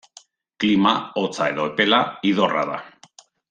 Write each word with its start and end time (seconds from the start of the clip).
Klima, 0.63 0.93
hotza 1.21 1.51
edo 1.53 1.67
epela, 1.73 2.03
idorra 2.33 2.65
da. 2.75 2.81